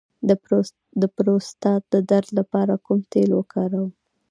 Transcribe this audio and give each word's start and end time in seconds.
د 1.01 1.03
پروستات 1.15 1.81
د 1.93 1.95
درد 2.11 2.29
لپاره 2.39 2.73
کوم 2.85 2.99
تېل 3.13 3.29
وکاروم؟ 3.35 3.91